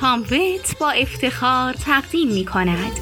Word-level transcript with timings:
تامویت 0.00 0.78
با 0.78 0.90
افتخار 0.90 1.72
تقدیم 1.74 2.28
می 2.32 2.44
کند. 2.44 2.92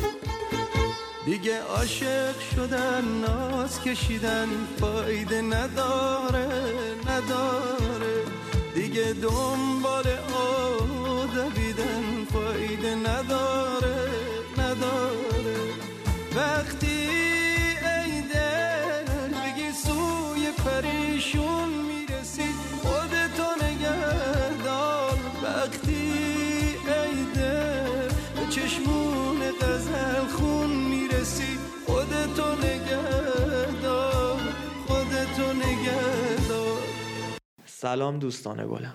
دیگه 1.24 1.62
عاشق 1.62 2.40
شدن 2.56 3.04
ناز 3.04 3.82
کشیدن 3.82 4.48
فایده 4.80 5.42
نداره. 5.42 6.67
سلام 37.80 38.18
دوستان 38.18 38.56
گلم 38.56 38.94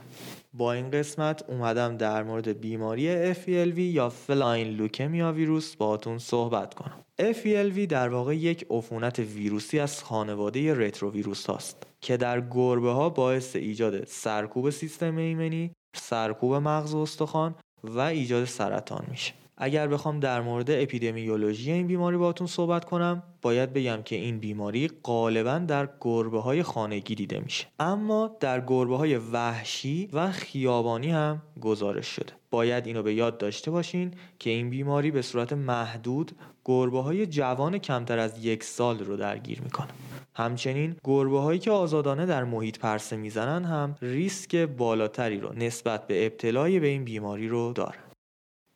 با 0.54 0.74
این 0.74 0.92
قسمت 0.92 1.50
اومدم 1.50 1.98
در 1.98 2.24
مورد 2.24 2.62
بیماری 2.62 3.34
FELV 3.34 3.78
یا 3.78 4.10
feline 4.10 4.68
leukemia 4.68 5.32
virus 5.32 5.76
باهاتون 5.76 6.18
صحبت 6.18 6.74
کنم 6.74 7.06
FELV 7.20 7.80
در 7.90 8.10
واقع 8.10 8.36
یک 8.36 8.66
عفونت 8.70 9.20
ویروسی 9.20 9.80
از 9.80 10.04
خانواده 10.04 10.74
رتروویروس 10.74 11.46
هاست 11.46 11.88
که 12.02 12.18
در 12.18 12.42
گربه 12.42 12.92
ها 12.92 13.10
باعث 13.10 13.56
ایجاد 13.56 14.06
سرکوب 14.06 14.70
سیستم 14.70 15.18
ایمنی، 15.18 15.72
سرکوب 15.96 16.54
مغز 16.54 16.94
و 16.94 16.98
استخوان 16.98 17.56
و 17.84 18.00
ایجاد 18.00 18.46
سرطان 18.46 19.06
میشه. 19.10 19.43
اگر 19.58 19.88
بخوام 19.88 20.20
در 20.20 20.42
مورد 20.42 20.72
اپیدمیولوژی 20.72 21.72
این 21.72 21.88
بیماری 21.88 22.18
باهاتون 22.18 22.48
صحبت 22.48 22.86
کنم 22.86 23.24
باید 23.42 23.74
بگم 23.74 24.02
که 24.06 24.16
این 24.16 24.40
بیماری 24.40 24.90
غالبا 25.04 25.58
در 25.58 25.90
گربه 26.02 26.40
های 26.42 26.64
خانگی 26.64 27.16
دیده 27.16 27.40
میشه. 27.40 27.68
اما 27.80 28.38
در 28.40 28.62
گربه 28.68 28.98
های 28.98 29.18
وحشی 29.18 30.10
و 30.14 30.32
خیابانی 30.32 31.12
هم 31.12 31.42
گزارش 31.62 32.08
شده. 32.08 32.34
باید 32.52 32.88
اینو 32.88 33.04
به 33.04 33.14
یاد 33.14 33.38
داشته 33.38 33.72
باشین 33.72 34.14
که 34.40 34.50
این 34.50 34.70
بیماری 34.70 35.12
به 35.12 35.22
صورت 35.22 35.54
محدود 35.54 36.32
گربه 36.66 37.02
های 37.02 37.26
جوان 37.26 37.78
کمتر 37.78 38.20
از 38.20 38.46
یک 38.46 38.64
سال 38.64 39.00
رو 39.00 39.18
درگیر 39.18 39.62
می‌کنه. 39.62 39.88
همچنین 40.36 40.96
گربه 41.04 41.40
هایی 41.40 41.60
که 41.60 41.72
آزادانه 41.72 42.26
در 42.26 42.44
محیط 42.44 42.80
پرسه 42.80 43.16
می‌زنن 43.16 43.66
هم 43.66 43.96
ریسک 44.02 44.56
بالاتری 44.56 45.40
رو 45.40 45.54
نسبت 45.54 46.08
به 46.08 46.26
ابتلای 46.26 46.80
به 46.80 46.88
این 46.88 47.04
بیماری 47.04 47.48
رو 47.48 47.74
دارن. 47.74 48.13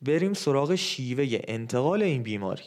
بریم 0.02 0.32
سراغ 0.32 0.74
شیوه 0.74 1.26
انتقال 1.48 2.02
این 2.02 2.22
بیماری 2.22 2.62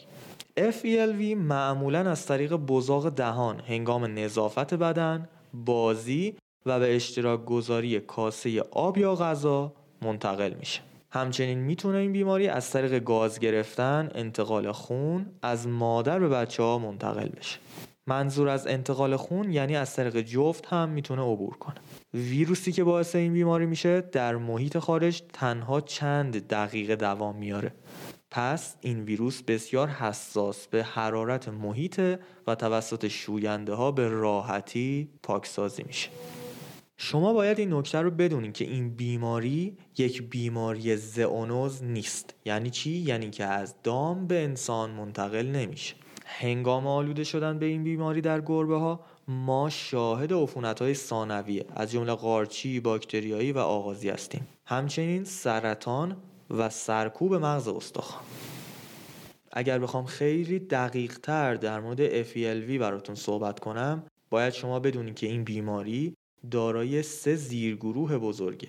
FELV 0.58 1.36
معمولا 1.36 2.10
از 2.10 2.26
طریق 2.26 2.52
بزاق 2.52 3.08
دهان 3.08 3.60
هنگام 3.60 4.18
نظافت 4.18 4.74
بدن، 4.74 5.28
بازی 5.54 6.36
و 6.66 6.80
به 6.80 6.96
اشتراک 6.96 7.44
گذاری 7.44 8.00
کاسه 8.00 8.60
آب 8.70 8.98
یا 8.98 9.14
غذا 9.14 9.72
منتقل 10.02 10.52
میشه. 10.58 10.80
همچنین 11.10 11.58
می‌تونه 11.58 11.98
این 11.98 12.12
بیماری 12.12 12.48
از 12.48 12.70
طریق 12.70 12.98
گاز 12.98 13.38
گرفتن، 13.38 14.10
انتقال 14.14 14.72
خون 14.72 15.26
از 15.42 15.68
مادر 15.68 16.18
به 16.18 16.28
بچه 16.28 16.62
ها 16.62 16.78
منتقل 16.78 17.28
بشه. 17.28 17.58
منظور 18.06 18.48
از 18.48 18.66
انتقال 18.66 19.16
خون 19.16 19.52
یعنی 19.52 19.76
از 19.76 19.96
طریق 19.96 20.20
جفت 20.20 20.66
هم 20.66 20.88
می‌تونه 20.88 21.22
عبور 21.22 21.56
کنه. 21.56 21.76
ویروسی 22.14 22.72
که 22.72 22.84
باعث 22.84 23.14
این 23.16 23.32
بیماری 23.32 23.66
میشه 23.66 24.00
در 24.00 24.36
محیط 24.36 24.78
خارج 24.78 25.22
تنها 25.32 25.80
چند 25.80 26.46
دقیقه 26.48 26.96
دوام 26.96 27.36
میاره. 27.36 27.74
پس 28.30 28.76
این 28.80 29.00
ویروس 29.00 29.42
بسیار 29.42 29.88
حساس 29.88 30.66
به 30.66 30.84
حرارت 30.84 31.48
محیط 31.48 32.00
و 32.46 32.54
توسط 32.54 33.08
شوینده 33.08 33.74
ها 33.74 33.92
به 33.92 34.08
راحتی 34.08 35.08
پاکسازی 35.22 35.82
میشه. 35.86 36.08
شما 36.96 37.32
باید 37.32 37.58
این 37.58 37.74
نکته 37.74 37.98
رو 38.00 38.10
بدونید 38.10 38.52
که 38.52 38.64
این 38.64 38.90
بیماری 38.90 39.76
یک 39.98 40.22
بیماری 40.22 40.96
زئونوز 40.96 41.84
نیست. 41.84 42.34
یعنی 42.44 42.70
چی؟ 42.70 42.90
یعنی 42.90 43.30
که 43.30 43.44
از 43.44 43.74
دام 43.82 44.26
به 44.26 44.44
انسان 44.44 44.90
منتقل 44.90 45.46
نمیشه. 45.46 45.94
هنگام 46.26 46.86
آلوده 46.86 47.24
شدن 47.24 47.58
به 47.58 47.66
این 47.66 47.84
بیماری 47.84 48.20
در 48.20 48.40
گربه 48.40 48.76
ها 48.76 49.00
ما 49.28 49.70
شاهد 49.70 50.32
عفونت 50.32 50.82
های 50.82 50.94
ثانویه 50.94 51.64
از 51.76 51.92
جمله 51.92 52.14
قارچی، 52.14 52.80
باکتریایی 52.80 53.52
و 53.52 53.58
آغازی 53.58 54.10
هستیم. 54.10 54.48
همچنین 54.66 55.24
سرطان 55.24 56.16
و 56.50 56.70
سرکوب 56.70 57.34
مغز 57.34 57.68
استخوان. 57.68 58.24
اگر 59.52 59.78
بخوام 59.78 60.04
خیلی 60.04 60.58
دقیق 60.58 61.18
تر 61.18 61.54
در 61.54 61.80
مورد 61.80 62.22
FELV 62.22 62.78
براتون 62.80 63.14
صحبت 63.14 63.60
کنم 63.60 64.02
باید 64.30 64.52
شما 64.52 64.80
بدونید 64.80 65.14
که 65.14 65.26
این 65.26 65.44
بیماری 65.44 66.14
دارای 66.50 67.02
سه 67.02 67.34
زیرگروه 67.34 68.18
بزرگه 68.18 68.68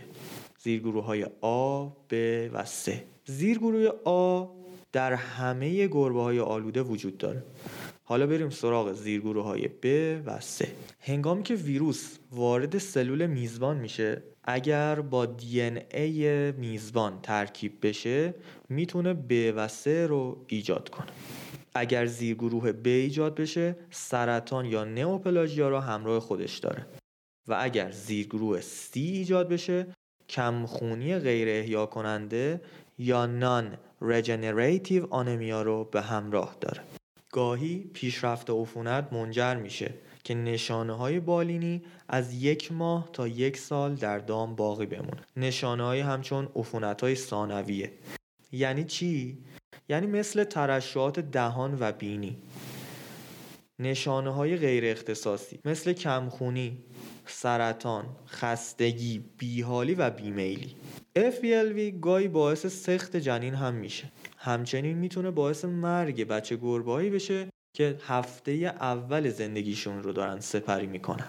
زیرگروه 0.60 1.06
های 1.06 1.26
A, 1.26 1.90
B 2.10 2.14
و 2.54 2.66
C 2.66 2.92
زیرگروه 3.26 3.90
A 3.90 4.48
در 4.94 5.14
همه 5.14 5.88
گربه 5.88 6.22
های 6.22 6.40
آلوده 6.40 6.82
وجود 6.82 7.18
داره. 7.18 7.44
حالا 8.04 8.28
بریم 8.28 8.50
سراغ 8.50 8.94
زیرگروه 8.94 9.44
های 9.46 9.66
B 9.66 9.86
و 10.26 10.40
C. 10.40 10.68
هنگامی 11.00 11.44
که 11.44 11.56
ویروس 11.56 12.18
وارد 12.32 12.78
سلول 12.78 13.26
میزبان 13.26 13.78
میشه 13.78 14.24
اگر 14.44 15.02
با 15.02 15.26
دی 15.26 15.62
ای 15.62 16.52
میزبان 16.52 17.20
ترکیب 17.22 17.88
بشه 17.88 18.34
می‌تونه 18.70 19.14
B 19.14 19.34
و 19.56 19.68
C 19.68 19.88
رو 19.88 20.46
ایجاد 20.48 20.90
کنه. 20.90 21.08
اگر 21.76 22.06
زیرگروه 22.06 22.72
B 22.72 22.88
ایجاد 22.88 23.36
بشه 23.36 23.76
سرطان 23.92 24.66
یا 24.66 24.84
نئوپلاژیا 24.84 25.70
رو 25.70 25.80
همراه 25.80 26.20
خودش 26.20 26.58
داره. 26.58 26.86
و 27.48 27.58
اگر 27.60 27.92
زیرگروه 27.92 28.62
C 28.62 28.96
ایجاد 28.96 29.50
بشه 29.50 29.88
کمخونی 30.34 31.20
غیر 31.20 31.48
احیا 31.50 31.86
کننده 31.86 32.62
یا 32.98 33.26
نان 33.26 33.78
رجنریتیو 34.02 35.08
آنمیا 35.10 35.62
رو 35.62 35.84
به 35.84 36.02
همراه 36.02 36.58
داره. 36.62 36.82
گاهی 37.32 37.90
پیشرفت 37.94 38.50
عفونت 38.50 39.14
منجر 39.14 39.56
میشه 39.56 39.94
که 40.24 40.34
نشانه 40.34 40.94
های 40.94 41.20
بالینی 41.20 41.82
از 42.10 42.34
یک 42.34 42.72
ماه 42.72 43.10
تا 43.14 43.28
یک 43.28 43.58
سال 43.58 43.96
در 43.96 44.20
دام 44.20 44.56
باقی 44.56 44.86
بمونه. 44.86 45.22
نشانه 45.38 45.84
های 45.84 46.00
همچون 46.00 46.50
عفونت 46.56 47.02
های 47.02 47.16
ثانویه. 47.16 47.92
یعنی 48.52 48.84
چی؟ 48.84 49.38
یعنی 49.90 50.08
مثل 50.08 50.44
ترشحات 50.44 51.20
دهان 51.20 51.78
و 51.80 51.92
بینی. 51.92 52.38
نشانه 53.80 54.34
های 54.34 54.58
غیر 54.58 54.86
اختصاصی 54.86 55.60
مثل 55.66 55.94
کمخونی 55.94 56.78
سرطان 57.26 58.06
خستگی 58.28 59.24
بیحالی 59.38 59.94
و 59.94 60.10
بیمیلی. 60.10 60.76
FELV 61.18 61.80
گاهی 62.02 62.28
باعث 62.28 62.66
سخت 62.66 63.16
جنین 63.16 63.54
هم 63.54 63.74
میشه. 63.74 64.12
همچنین 64.38 64.98
می‌تونه 64.98 65.32
باعث 65.32 65.66
مرگ 65.66 66.28
بچه 66.28 66.56
گربایی 66.56 67.10
بشه 67.10 67.48
که 67.74 67.98
هفته 68.08 68.52
اول 68.52 69.30
زندگیشون 69.30 70.04
رو 70.04 70.14
دارن 70.14 70.40
سپری 70.40 70.88
می‌کنن. 70.88 71.28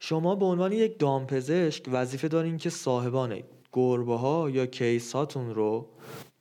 شما 0.00 0.34
به 0.34 0.44
عنوان 0.44 0.72
یک 0.72 0.98
دامپزشک 0.98 1.82
وظیفه 1.92 2.28
دارین 2.28 2.56
که 2.56 2.70
صاحبان 2.70 3.42
گربه 3.74 4.16
ها 4.16 4.50
یا 4.50 4.66
کیس 4.66 5.12
هاتون 5.12 5.54
رو 5.54 5.88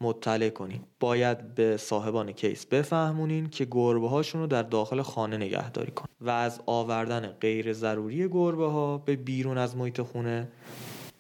مطلع 0.02 0.50
کنین. 0.50 0.82
باید 1.00 1.56
به 1.56 1.78
صاحبان 1.78 2.32
کیس 2.32 2.66
بفهمونین 2.66 3.50
که 3.50 3.68
گربه 3.72 4.10
هاشون 4.10 4.42
رو 4.42 4.48
در 4.48 4.64
داخل 4.64 5.02
خانه 5.02 5.38
نگهداری 5.38 5.92
کن 5.92 6.06
و 6.22 6.30
از 6.30 6.62
آوردن 6.66 7.28
غیر 7.28 7.74
ضروری 7.74 8.28
گربه 8.28 8.68
ها 8.68 8.98
به 8.98 9.16
بیرون 9.16 9.58
از 9.58 9.78
محیط 9.78 10.02
خونه 10.02 10.48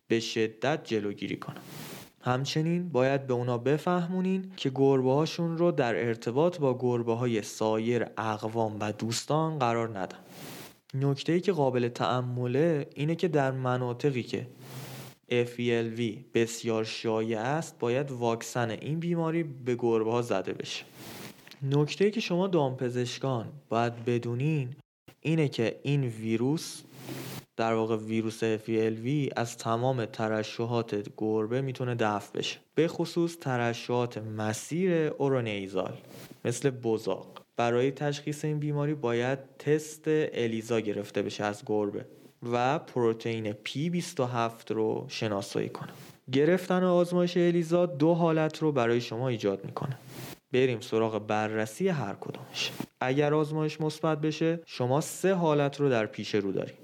به 0.07 0.19
شدت 0.19 0.83
جلوگیری 0.83 1.37
کنن. 1.37 1.61
همچنین 2.21 2.89
باید 2.89 3.27
به 3.27 3.33
اونا 3.33 3.57
بفهمونین 3.57 4.51
که 4.57 4.71
گربه 4.75 5.13
هاشون 5.13 5.57
رو 5.57 5.71
در 5.71 6.05
ارتباط 6.07 6.59
با 6.59 6.77
گربه 6.79 7.13
های 7.13 7.41
سایر 7.41 8.05
اقوام 8.17 8.77
و 8.79 8.91
دوستان 8.91 9.59
قرار 9.59 9.99
ندن. 9.99 10.17
نکته 10.93 11.33
ای 11.33 11.41
که 11.41 11.51
قابل 11.51 11.87
تعمله 11.87 12.87
اینه 12.95 13.15
که 13.15 13.27
در 13.27 13.51
مناطقی 13.51 14.23
که 14.23 14.47
FELV 15.29 16.01
بسیار 16.33 16.83
شایع 16.83 17.39
است 17.39 17.79
باید 17.79 18.11
واکسن 18.11 18.69
این 18.69 18.99
بیماری 18.99 19.43
به 19.43 19.75
گربه 19.75 20.11
ها 20.11 20.21
زده 20.21 20.53
بشه. 20.53 20.85
نکته 21.61 22.11
که 22.11 22.19
شما 22.19 22.47
دامپزشکان 22.47 23.51
باید 23.69 24.05
بدونین 24.05 24.75
اینه 25.21 25.47
که 25.47 25.79
این 25.83 26.03
ویروس 26.03 26.81
در 27.57 27.73
واقع 27.73 27.97
ویروس 27.97 28.43
FELV 28.43 29.33
از 29.35 29.57
تمام 29.57 30.05
ترشحات 30.05 31.09
گربه 31.17 31.61
می‌تونه 31.61 31.95
دفع 31.95 32.39
بشه. 32.39 32.59
به 32.75 32.87
خصوص 32.87 33.37
ترشحات 33.37 34.17
مسیر 34.17 34.91
اورونیزال 35.07 35.97
مثل 36.45 36.69
بزاق 36.69 37.43
برای 37.57 37.91
تشخیص 37.91 38.45
این 38.45 38.59
بیماری 38.59 38.93
باید 38.93 39.39
تست 39.59 40.03
الیزا 40.07 40.79
گرفته 40.79 41.21
بشه 41.21 41.43
از 41.43 41.63
گربه. 41.65 42.05
و 42.51 42.79
پروتئین 42.79 43.53
P27 43.53 44.71
رو 44.71 45.05
شناسایی 45.07 45.69
کنه. 45.69 45.89
گرفتن 46.31 46.83
آزمایش 46.83 47.37
الیزا 47.37 47.85
دو 47.85 48.13
حالت 48.13 48.57
رو 48.59 48.71
برای 48.71 49.01
شما 49.01 49.27
ایجاد 49.27 49.65
می‌کنه. 49.65 49.97
بریم 50.53 50.79
سراغ 50.81 51.27
بررسی 51.27 51.87
هر 51.87 52.13
کدومش. 52.13 52.71
اگر 53.01 53.33
آزمایش 53.33 53.81
مثبت 53.81 54.21
بشه 54.21 54.59
شما 54.65 55.01
سه 55.01 55.33
حالت 55.33 55.79
رو 55.79 55.89
در 55.89 56.05
پیش 56.05 56.35
رو 56.35 56.51
دارید. 56.51 56.75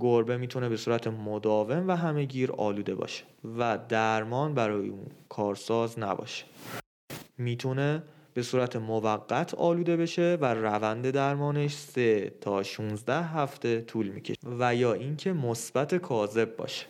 گربه 0.00 0.36
می‌تونه 0.36 0.68
به 0.68 0.76
صورت 0.76 1.06
مداوم 1.06 1.88
و 1.88 1.96
همهگیر 1.96 2.52
آلوده 2.52 2.94
باشه 2.94 3.24
و 3.58 3.78
درمان 3.88 4.54
برای 4.54 4.88
اون 4.88 5.06
کارساز 5.28 5.98
نباشه. 5.98 6.44
می‌تونه 7.38 8.02
به 8.34 8.42
صورت 8.42 8.76
موقت 8.76 9.54
آلوده 9.54 9.96
بشه 9.96 10.38
و 10.40 10.54
روند 10.54 11.10
درمانش 11.10 11.74
3 11.74 12.32
تا 12.40 12.62
16 12.62 13.22
هفته 13.22 13.80
طول 13.80 14.08
می‌کشه 14.08 14.36
و 14.58 14.74
یا 14.74 14.92
اینکه 14.92 15.32
مثبت 15.32 15.94
کاذب 15.94 16.56
باشه. 16.56 16.86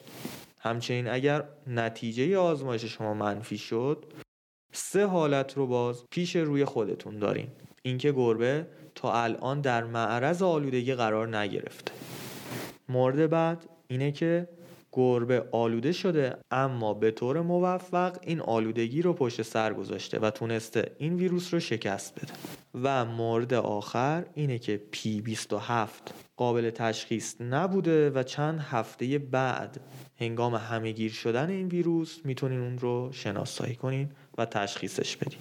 همچنین 0.60 1.08
اگر 1.08 1.44
نتیجه 1.66 2.38
آزمایش 2.38 2.84
شما 2.84 3.14
منفی 3.14 3.58
شد 3.58 4.04
سه 4.72 5.06
حالت 5.06 5.56
رو 5.56 5.66
باز 5.66 6.04
پیش 6.10 6.36
روی 6.36 6.64
خودتون 6.64 7.18
دارین. 7.18 7.48
اینکه 7.82 8.12
گربه 8.12 8.66
تا 8.94 9.22
الان 9.22 9.60
در 9.60 9.84
معرض 9.84 10.42
آلودگی 10.42 10.94
قرار 10.94 11.36
نگرفته. 11.36 11.92
مورد 12.88 13.30
بعد 13.30 13.66
اینه 13.88 14.12
که 14.12 14.48
گربه 14.92 15.44
آلوده 15.52 15.92
شده 15.92 16.36
اما 16.50 16.94
به 16.94 17.10
طور 17.10 17.40
موفق 17.40 18.16
این 18.22 18.40
آلودگی 18.40 19.02
رو 19.02 19.12
پشت 19.12 19.42
سر 19.42 19.72
گذاشته 19.72 20.18
و 20.18 20.30
تونسته 20.30 20.96
این 20.98 21.14
ویروس 21.14 21.54
رو 21.54 21.60
شکست 21.60 22.14
بده. 22.14 22.32
و 22.82 23.04
مورد 23.04 23.54
آخر 23.54 24.24
اینه 24.34 24.58
که 24.58 24.82
پی 24.90 25.20
27 25.20 26.14
قابل 26.36 26.70
تشخیص 26.70 27.34
نبوده 27.40 28.10
و 28.10 28.22
چند 28.22 28.60
هفته 28.60 29.18
بعد 29.18 29.80
هنگام 30.20 30.54
همهگیر 30.54 31.12
شدن 31.12 31.50
این 31.50 31.68
ویروس 31.68 32.18
می‌تونین 32.24 32.60
اون 32.60 32.78
رو 32.78 33.08
شناسایی 33.12 33.74
کنین 33.74 34.10
و 34.38 34.44
تشخیصش 34.44 35.16
بدین. 35.16 35.38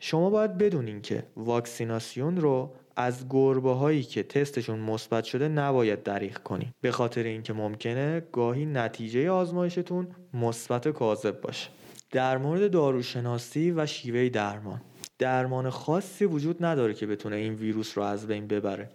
شما 0.00 0.30
باید 0.30 0.58
بدونین 0.58 1.02
که 1.02 1.26
واکسیناسیون 1.36 2.36
رو 2.36 2.74
از 3.00 3.26
گربه 3.30 3.72
هایی 3.72 4.02
که 4.02 4.22
تستشون 4.22 4.78
مثبت 4.78 5.24
شده 5.24 5.48
نباید 5.48 6.02
دریغ 6.02 6.38
کنیم. 6.38 6.74
به 6.80 6.90
خاطر 6.90 7.22
اینکه 7.22 7.52
ممکنه 7.52 8.22
گاهی 8.32 8.66
نتیجه 8.66 9.30
آزمایشتون 9.30 10.08
مثبت 10.34 10.88
کاذب 10.88 11.40
باشه. 11.40 11.68
در 12.10 12.38
مورد 12.38 12.70
داروشناسی 12.70 13.70
و 13.70 13.86
شیوه 13.86 14.28
درمان. 14.28 14.80
درمان 15.18 15.70
خاصی 15.70 16.24
وجود 16.24 16.64
نداره 16.64 16.94
که 16.94 17.06
بتونه 17.06 17.36
این 17.36 17.54
ویروس 17.54 17.98
رو 17.98 18.04
از 18.04 18.26
بین 18.26 18.46
ببره. 18.46 18.90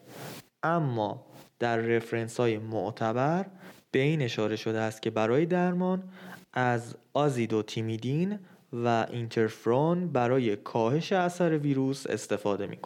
اما 0.64 1.26
در 1.60 1.78
رفرنس 1.78 2.40
های 2.40 2.58
معتبر 2.58 3.46
به 3.92 4.00
این 4.00 4.22
اشاره 4.22 4.56
شده 4.56 4.80
است 4.80 5.02
که 5.02 5.10
برای 5.10 5.46
درمان 5.46 6.04
از 6.54 6.96
آزیدوتیمیدین 7.14 8.40
و 8.74 9.06
اینترفرون 9.12 10.08
برای 10.08 10.56
کاهش 10.56 11.12
اثر 11.14 11.58
ویروس 11.58 12.08
استفاده 12.08 12.68
می 12.68 12.78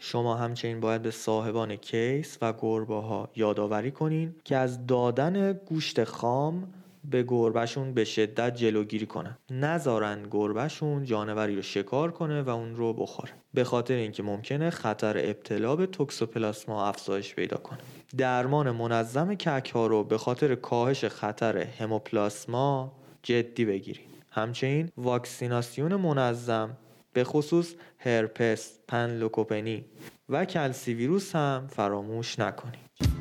شما 0.00 0.34
همچنین 0.34 0.80
باید 0.80 1.02
به 1.02 1.10
صاحبان 1.10 1.76
کیس 1.76 2.38
و 2.42 2.52
گربه 2.52 2.94
ها 2.94 3.28
یادآوری 3.36 3.90
کنین 3.90 4.34
که 4.44 4.56
از 4.56 4.86
دادن 4.86 5.52
گوشت 5.52 6.04
خام 6.04 6.68
به 7.10 7.22
گربهشون 7.28 7.94
به 7.94 8.04
شدت 8.04 8.56
جلوگیری 8.56 9.06
کنن. 9.06 9.38
نذارن 9.50 10.22
گربهشون 10.30 11.04
جانوری 11.04 11.56
رو 11.56 11.62
شکار 11.62 12.10
کنه 12.10 12.42
و 12.42 12.50
اون 12.50 12.76
رو 12.76 12.92
بخوره. 12.92 13.32
به 13.54 13.64
خاطر 13.64 13.94
اینکه 13.94 14.22
ممکنه 14.22 14.70
خطر 14.70 15.18
ابتلا 15.18 15.76
به 15.76 15.86
توکسوپلاسما 15.86 16.86
افزایش 16.86 17.34
پیدا 17.34 17.56
کنه. 17.56 17.78
درمان 18.16 18.70
منظم 18.70 19.34
کک 19.34 19.70
ها 19.70 19.86
رو 19.86 20.04
به 20.04 20.18
خاطر 20.18 20.54
کاهش 20.54 21.04
خطر 21.04 21.58
هموپلاسما 21.58 22.92
جدی 23.22 23.64
بگیرید 23.64 24.06
همچنین 24.30 24.90
واکسیناسیون 24.96 25.96
منظم 25.96 26.76
به 27.16 27.24
خصوص 27.24 27.74
هرپس، 27.98 28.78
پنلوکوپنی 28.88 29.84
و 30.28 30.44
کلسی 30.44 30.94
ویروس 30.94 31.36
هم 31.36 31.68
فراموش 31.70 32.38
نکنید. 32.38 33.15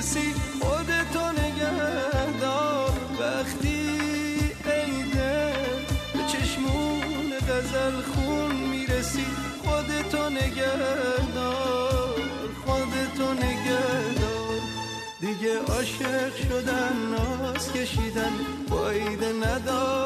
می‌رسی 0.00 0.34
خودتو 0.60 1.32
نگهدار. 1.42 2.92
وقتی 3.20 3.90
ای 4.64 5.02
دل 5.12 5.52
به 6.12 6.18
چشمون 6.32 7.32
غزل 7.48 8.00
خون 8.00 8.56
می‌رسی 8.56 9.26
خودتو 9.64 10.30
نگهدار. 10.30 12.20
خودتو 12.66 13.34
نگهدار. 13.34 14.60
دیگه 15.20 15.58
عاشق 15.68 16.36
شدن 16.48 16.96
ناز 17.10 17.72
کشیدن 17.72 18.32
فایده 18.68 19.32
نداره 19.32 19.99